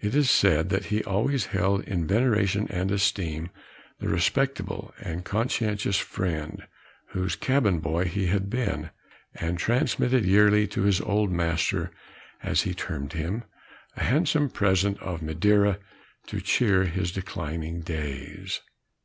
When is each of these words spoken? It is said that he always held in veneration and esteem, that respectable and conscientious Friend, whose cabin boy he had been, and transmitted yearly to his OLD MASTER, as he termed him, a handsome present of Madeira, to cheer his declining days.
It 0.00 0.16
is 0.16 0.28
said 0.28 0.68
that 0.70 0.86
he 0.86 1.04
always 1.04 1.46
held 1.54 1.84
in 1.84 2.04
veneration 2.04 2.66
and 2.72 2.90
esteem, 2.90 3.50
that 4.00 4.08
respectable 4.08 4.92
and 5.00 5.24
conscientious 5.24 5.96
Friend, 5.96 6.66
whose 7.10 7.36
cabin 7.36 7.78
boy 7.78 8.06
he 8.06 8.26
had 8.26 8.50
been, 8.50 8.90
and 9.36 9.58
transmitted 9.60 10.24
yearly 10.24 10.66
to 10.66 10.82
his 10.82 11.00
OLD 11.00 11.30
MASTER, 11.30 11.92
as 12.42 12.62
he 12.62 12.74
termed 12.74 13.12
him, 13.12 13.44
a 13.96 14.02
handsome 14.02 14.48
present 14.50 14.98
of 14.98 15.22
Madeira, 15.22 15.78
to 16.26 16.40
cheer 16.40 16.86
his 16.86 17.12
declining 17.12 17.80
days. 17.82 18.62